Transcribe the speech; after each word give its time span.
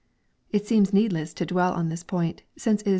1 0.49 0.59
It 0.61 0.65
seems 0.67 0.93
needless 0.93 1.31
to 1.35 1.45
dwell 1.45 1.73
on 1.73 1.89
this 1.89 2.01
point, 2.01 2.41
since 2.57 2.81
it 2.81 2.87
is. 2.87 2.89